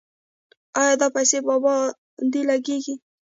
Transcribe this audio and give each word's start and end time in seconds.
آیا 0.79 0.93
دا 1.01 1.07
پیسې 1.15 1.37
په 1.45 1.51
ابادۍ 1.57 2.41
لګیږي؟ 2.49 2.95